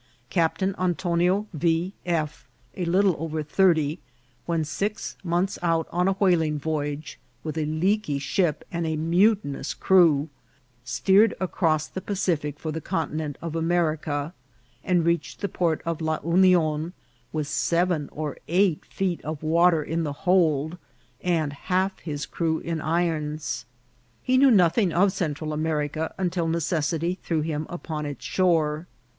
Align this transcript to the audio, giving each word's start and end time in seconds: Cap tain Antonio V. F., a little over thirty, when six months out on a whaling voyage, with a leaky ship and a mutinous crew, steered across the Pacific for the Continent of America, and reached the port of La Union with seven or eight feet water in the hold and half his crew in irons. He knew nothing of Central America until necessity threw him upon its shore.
Cap 0.31 0.57
tain 0.57 0.73
Antonio 0.79 1.45
V. 1.53 1.93
F., 2.07 2.49
a 2.75 2.85
little 2.85 3.15
over 3.19 3.43
thirty, 3.43 3.99
when 4.47 4.63
six 4.63 5.15
months 5.23 5.59
out 5.61 5.87
on 5.91 6.07
a 6.07 6.13
whaling 6.13 6.57
voyage, 6.57 7.19
with 7.43 7.55
a 7.55 7.65
leaky 7.67 8.17
ship 8.17 8.65
and 8.71 8.87
a 8.87 8.95
mutinous 8.95 9.75
crew, 9.75 10.27
steered 10.83 11.35
across 11.39 11.85
the 11.85 12.01
Pacific 12.01 12.57
for 12.57 12.71
the 12.71 12.81
Continent 12.81 13.37
of 13.43 13.55
America, 13.55 14.33
and 14.83 15.05
reached 15.05 15.39
the 15.39 15.47
port 15.47 15.83
of 15.85 16.01
La 16.01 16.17
Union 16.25 16.93
with 17.31 17.45
seven 17.47 18.09
or 18.11 18.39
eight 18.47 18.83
feet 18.85 19.23
water 19.43 19.83
in 19.83 20.03
the 20.03 20.13
hold 20.25 20.79
and 21.21 21.53
half 21.53 21.99
his 21.99 22.25
crew 22.25 22.57
in 22.61 22.81
irons. 22.81 23.65
He 24.23 24.39
knew 24.39 24.49
nothing 24.49 24.91
of 24.91 25.11
Central 25.11 25.53
America 25.53 26.11
until 26.17 26.47
necessity 26.47 27.19
threw 27.21 27.41
him 27.41 27.67
upon 27.69 28.07
its 28.07 28.25
shore. 28.25 28.87